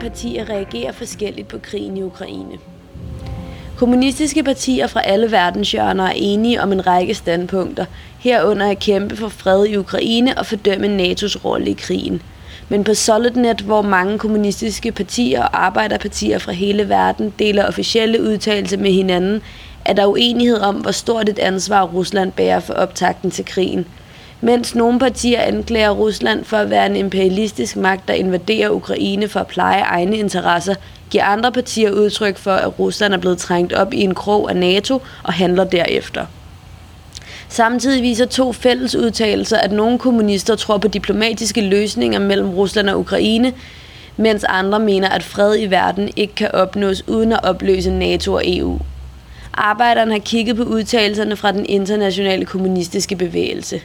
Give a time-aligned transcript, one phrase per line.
[0.00, 2.58] partier reagerer forskelligt på krigen i Ukraine.
[3.76, 7.84] Kommunistiske partier fra alle verdenshjørner er enige om en række standpunkter,
[8.18, 12.22] herunder at kæmpe for fred i Ukraine og fordømme NATO's rolle i krigen.
[12.68, 18.76] Men på Solidnet, hvor mange kommunistiske partier og arbejderpartier fra hele verden deler officielle udtalelser
[18.76, 19.42] med hinanden,
[19.84, 23.86] er der uenighed om, hvor stort et ansvar Rusland bærer for optakten til krigen.
[24.40, 29.40] Mens nogle partier anklager Rusland for at være en imperialistisk magt, der invaderer Ukraine for
[29.40, 30.74] at pleje egne interesser,
[31.10, 34.56] giver andre partier udtryk for, at Rusland er blevet trængt op i en krog af
[34.56, 36.26] NATO og handler derefter.
[37.48, 42.98] Samtidig viser to fælles udtalelser, at nogle kommunister tror på diplomatiske løsninger mellem Rusland og
[43.00, 43.52] Ukraine,
[44.16, 48.42] mens andre mener, at fred i verden ikke kan opnås uden at opløse NATO og
[48.44, 48.78] EU.
[49.54, 53.80] Arbejderne har kigget på udtalelserne fra den internationale kommunistiske bevægelse.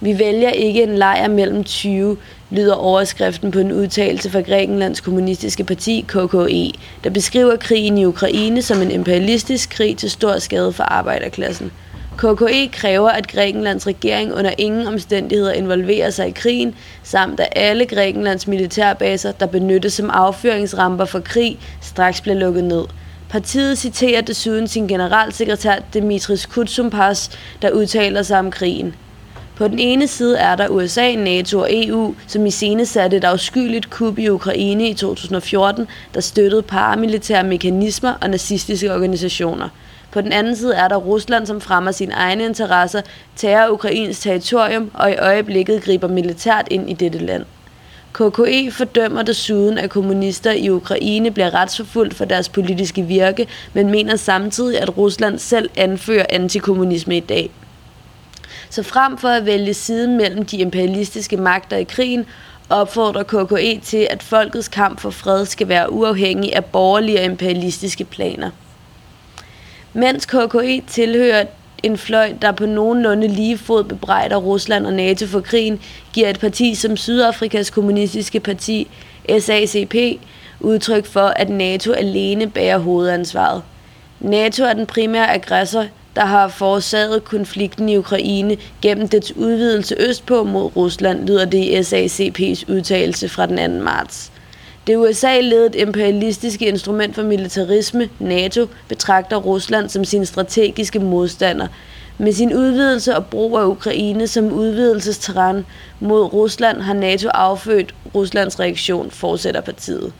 [0.00, 2.16] Vi vælger ikke en lejr mellem 20,
[2.50, 6.72] lyder overskriften på en udtalelse fra Grækenlands kommunistiske parti KKE,
[7.04, 11.72] der beskriver krigen i Ukraine som en imperialistisk krig til stor skade for arbejderklassen.
[12.16, 17.86] KKE kræver, at Grækenlands regering under ingen omstændigheder involverer sig i krigen, samt at alle
[17.86, 22.84] Grækenlands militærbaser, der benyttes som affyringsramper for krig, straks bliver lukket ned.
[23.28, 27.30] Partiet citerer desuden sin generalsekretær Dimitris Kutsumpars,
[27.62, 28.94] der udtaler sig om krigen.
[29.56, 33.24] På den ene side er der USA, NATO og EU, som i scene satte et
[33.24, 39.68] afskyeligt kup i Ukraine i 2014, der støttede paramilitære mekanismer og nazistiske organisationer.
[40.10, 43.00] På den anden side er der Rusland, som fremmer sine egne interesser,
[43.36, 47.44] tager Ukrains territorium og i øjeblikket griber militært ind i dette land.
[48.12, 54.16] KKE fordømmer desuden, at kommunister i Ukraine bliver retsforfulgt for deres politiske virke, men mener
[54.16, 57.50] samtidig, at Rusland selv anfører antikommunisme i dag.
[58.76, 62.24] Så frem for at vælge siden mellem de imperialistiske magter i krigen,
[62.70, 68.04] opfordrer KKE til, at folkets kamp for fred skal være uafhængig af borgerlige og imperialistiske
[68.04, 68.50] planer.
[69.92, 71.44] Mens KKE tilhører
[71.82, 75.80] en fløj, der på nogenlunde lige fod bebrejder Rusland og NATO for krigen,
[76.12, 78.88] giver et parti som Sydafrikas kommunistiske parti,
[79.38, 79.94] SACP,
[80.60, 83.62] udtryk for, at NATO alene bærer hovedansvaret.
[84.20, 85.86] NATO er den primære aggressor
[86.16, 91.78] der har forårsaget konflikten i Ukraine gennem dets udvidelse østpå mod Rusland, lyder det i
[91.78, 93.84] SACP's udtalelse fra den 2.
[93.84, 94.32] marts.
[94.86, 101.66] Det USA-ledet imperialistiske instrument for militarisme, NATO, betragter Rusland som sin strategiske modstander.
[102.18, 105.66] Med sin udvidelse og brug af Ukraine som udvidelsesterræn
[106.00, 110.12] mod Rusland har NATO affødt Ruslands reaktion, fortsætter partiet.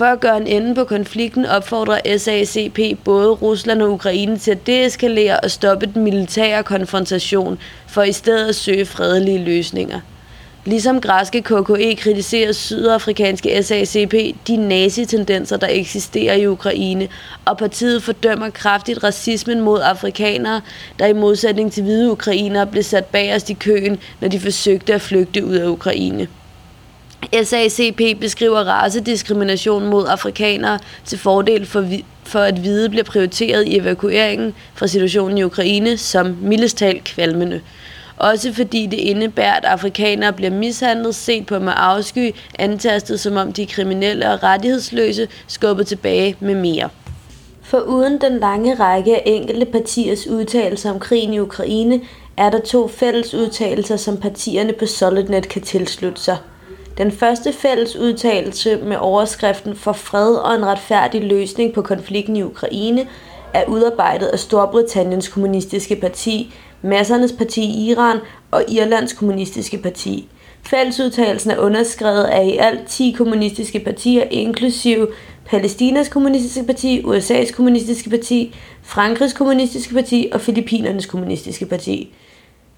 [0.00, 4.66] For at gøre en ende på konflikten opfordrer SACP både Rusland og Ukraine til at
[4.66, 10.00] deeskalere og stoppe den militære konfrontation, for i stedet at søge fredelige løsninger.
[10.64, 14.14] Ligesom græske KKE kritiserer sydafrikanske SACP
[14.46, 17.08] de nazitendenser, der eksisterer i Ukraine,
[17.44, 20.60] og partiet fordømmer kraftigt racismen mod afrikanere,
[20.98, 25.00] der i modsætning til hvide ukrainere blev sat bagerst i køen, når de forsøgte at
[25.00, 26.28] flygte ud af Ukraine.
[27.44, 31.86] SACP beskriver racediskrimination mod afrikanere til fordel for,
[32.24, 37.60] for at hvide bliver prioriteret i evakueringen fra situationen i Ukraine som mildestal kvalmende.
[38.16, 43.52] Også fordi det indebærer, at afrikanere bliver mishandlet, set på med afsky, antastet som om
[43.52, 46.88] de er kriminelle og rettighedsløse, skubbet tilbage med mere.
[47.62, 52.00] For uden den lange række af enkelte partiers udtalelser om krigen i Ukraine,
[52.36, 56.36] er der to fælles udtalelser, som partierne på Solidnet kan tilslutte sig–
[56.98, 62.42] den første fælles udtalelse med overskriften for fred og en retfærdig løsning på konflikten i
[62.42, 63.06] Ukraine
[63.54, 68.18] er udarbejdet af Storbritanniens kommunistiske parti, Massernes parti i Iran
[68.50, 70.28] og Irlands kommunistiske parti.
[70.62, 75.08] Fællesudtalelsen er underskrevet af i alt 10 kommunistiske partier, inklusive
[75.46, 82.14] Palæstinas kommunistiske parti, USA's kommunistiske parti, Frankrigs kommunistiske parti og Filippinernes kommunistiske parti.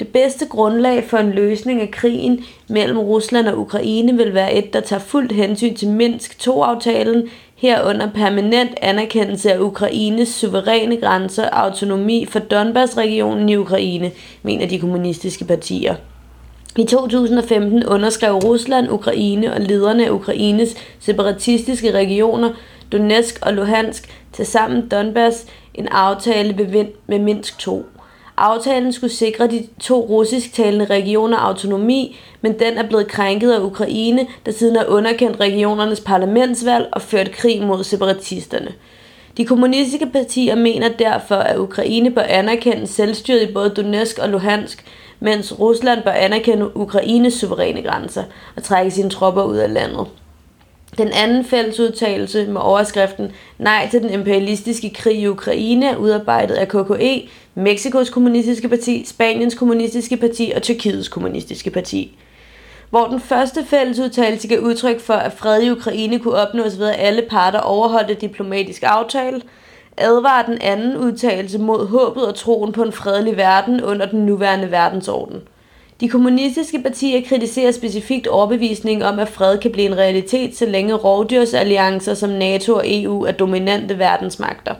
[0.00, 4.72] Det bedste grundlag for en løsning af krigen mellem Rusland og Ukraine vil være et,
[4.72, 11.64] der tager fuldt hensyn til Minsk 2-aftalen, herunder permanent anerkendelse af Ukraines suveræne grænser og
[11.64, 14.10] autonomi for Donbass-regionen i Ukraine,
[14.42, 15.94] mener de kommunistiske partier.
[16.76, 22.50] I 2015 underskrev Rusland, Ukraine og lederne af Ukraines separatistiske regioner,
[22.92, 27.86] Donetsk og Luhansk, til sammen Donbass, en aftale med Minsk 2.
[28.38, 34.26] Aftalen skulle sikre de to russisktalende regioner autonomi, men den er blevet krænket af Ukraine,
[34.46, 38.72] der siden har underkendt regionernes parlamentsvalg og ført krig mod separatisterne.
[39.36, 44.84] De kommunistiske partier mener derfor, at Ukraine bør anerkende selvstyret i både Donetsk og Luhansk,
[45.20, 48.24] mens Rusland bør anerkende Ukraines suveræne grænser
[48.56, 50.06] og trække sine tropper ud af landet.
[50.98, 56.68] Den anden fællesudtalelse med overskriften Nej til den imperialistiske krig i Ukraine er udarbejdet af
[56.68, 62.18] KKE, Mexikos kommunistiske parti, Spaniens kommunistiske parti og Tyrkiets kommunistiske parti.
[62.90, 66.96] Hvor den første fællesudtalelse gav udtryk for, at fred i Ukraine kunne opnås ved, at
[66.98, 69.42] alle parter overholdte diplomatisk aftale,
[69.96, 74.70] advarer den anden udtalelse mod håbet og troen på en fredelig verden under den nuværende
[74.70, 75.42] verdensorden–
[76.00, 80.94] de kommunistiske partier kritiserer specifikt overbevisningen om, at fred kan blive en realitet, så længe
[80.94, 84.74] rovdyrsalliancer som NATO og EU er dominante verdensmagter.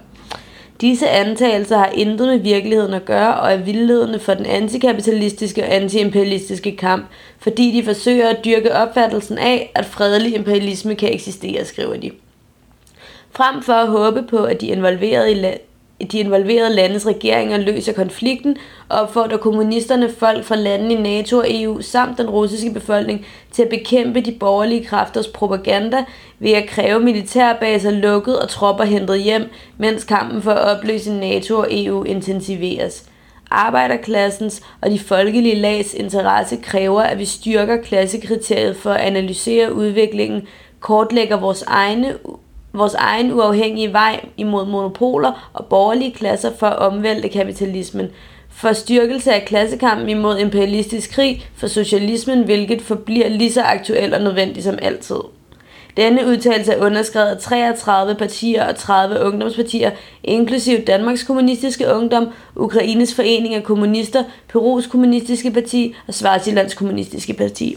[0.81, 5.75] Disse antagelser har intet med virkeligheden at gøre og er vildledende for den antikapitalistiske og
[5.75, 7.06] antiimperialistiske kamp,
[7.38, 12.11] fordi de forsøger at dyrke opfattelsen af, at fredelig imperialisme kan eksistere, skriver de.
[13.31, 15.35] Frem for at håbe på, at de involverede i
[16.06, 18.56] de involverede landes regeringer løser konflikten
[18.89, 23.62] og opfordrer kommunisterne folk fra landene i NATO og EU samt den russiske befolkning til
[23.62, 26.05] at bekæmpe de borgerlige kræfters propaganda
[26.39, 29.43] ved at kræve militærbaser lukket og tropper hentet hjem,
[29.79, 33.05] mens kampen for at opløse NATO og EU intensiveres.
[33.50, 40.43] Arbejderklassens og de folkelige lags interesse kræver, at vi styrker klassekriteriet for at analysere udviklingen,
[40.81, 42.15] kortlægger vores egne
[42.79, 48.11] vores egen uafhængige vej imod monopoler og borgerlige klasser for at omvælte kapitalismen,
[48.51, 54.23] for styrkelse af klassekampen imod imperialistisk krig, for socialismen, hvilket forbliver lige så aktuelt og
[54.23, 55.21] nødvendigt som altid.
[55.97, 59.91] Denne udtalelse er underskrevet af 33 partier og 30 ungdomspartier,
[60.25, 67.77] inklusiv Danmarks Kommunistiske Ungdom, Ukraines Forening af Kommunister, Perus Kommunistiske Parti og Svartilands Kommunistiske Parti.